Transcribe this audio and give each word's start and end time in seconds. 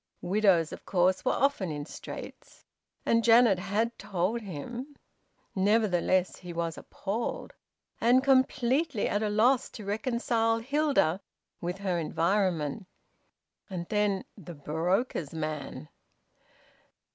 Widows, 0.23 0.73
of 0.73 0.83
course, 0.83 1.23
were 1.23 1.31
often 1.31 1.69
in 1.69 1.85
straits. 1.85 2.65
And 3.05 3.23
Janet 3.23 3.59
had 3.59 3.99
told 3.99 4.41
him... 4.41 4.95
Nevertheless 5.53 6.37
he 6.37 6.53
was 6.53 6.75
appalled, 6.75 7.53
and 7.99 8.23
completely 8.23 9.07
at 9.07 9.21
a 9.21 9.29
loss 9.29 9.69
to 9.69 9.85
reconcile 9.85 10.57
Hilda 10.57 11.21
with 11.61 11.77
her 11.77 11.99
environment. 11.99 12.87
And 13.69 13.85
then 13.89 14.25
"the 14.35 14.55
broker's 14.55 15.35
man!" 15.35 15.87